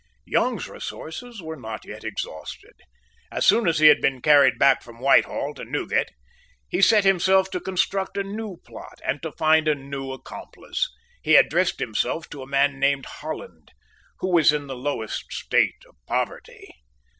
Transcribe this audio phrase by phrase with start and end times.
[0.25, 2.73] Young's resources were not yet exhausted.
[3.31, 6.09] As soon as he had been carried back from Whitehall to Newgate,
[6.67, 10.89] he set himself to construct a new plot, and to find a new accomplice.
[11.21, 13.73] He addressed himself to a man named Holland,
[14.17, 16.67] who was in the lowest state of poverty.